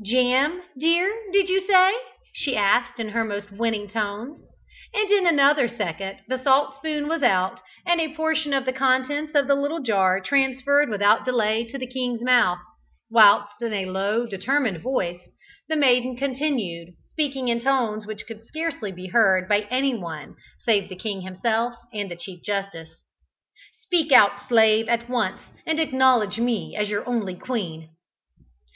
[0.00, 1.92] "Jam, dear, did you say?"
[2.32, 4.40] she asked in her most winning tones,
[4.94, 9.34] and in another second the salt spoon was out, and a portion of the contents
[9.34, 12.60] of the little jar transferred without delay to the king's mouth,
[13.10, 15.18] whilst in a low, determined voice,
[15.68, 20.94] the maiden continued, speaking in tones which could scarcely be heard by anyone save the
[20.94, 23.02] king himself and the Chief Justice.
[23.82, 27.90] "Speak out, slave, at once, and acknowledge me as your only queen."